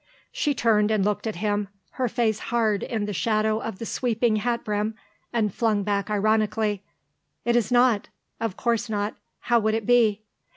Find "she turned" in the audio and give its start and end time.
0.31-0.89